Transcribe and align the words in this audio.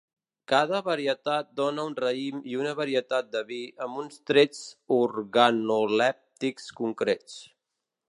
Cada 0.51 0.77
varietat 0.85 1.51
dóna 1.59 1.85
un 1.89 1.93
raïm 2.05 2.39
i 2.53 2.57
una 2.63 2.73
varietat 2.81 3.29
de 3.37 3.45
vi 3.51 3.61
amb 3.87 4.03
uns 4.05 4.19
trets 4.33 4.65
organolèptics 4.99 6.71
concrets. 6.83 7.43